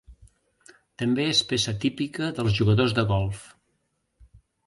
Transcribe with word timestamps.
També 1.01 1.25
és 1.33 1.41
peça 1.51 1.75
típica 1.83 2.31
dels 2.39 2.57
jugadors 2.61 2.97
de 3.01 3.05
golf. 3.13 3.45